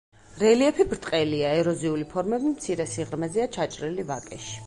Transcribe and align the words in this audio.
რელიეფი 0.43 0.85
ბრტყელია, 0.93 1.51
ეროზიული 1.65 2.07
ფორმები 2.15 2.53
მცირე 2.55 2.89
სიღრმეზეა 2.95 3.49
ჩაჭრილი 3.59 4.09
ვაკეში. 4.13 4.59